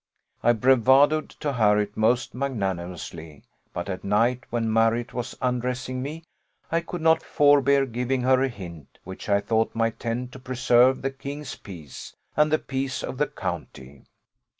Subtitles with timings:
[0.41, 6.23] I bravadoed to Harriot most magnanimously; but at night, when Marriott was undressing me,
[6.71, 11.03] I could not forbear giving her a hint, which I thought might tend to preserve
[11.03, 14.05] the king's peace, and the peace of the county.